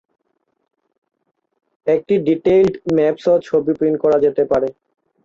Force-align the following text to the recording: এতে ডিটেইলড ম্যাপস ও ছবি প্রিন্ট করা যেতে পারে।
এতে 1.87 2.13
ডিটেইলড 2.27 2.73
ম্যাপস 2.95 3.25
ও 3.27 3.35
ছবি 3.47 3.71
প্রিন্ট 3.79 3.97
করা 4.03 4.17
যেতে 4.25 4.43
পারে। 4.51 4.67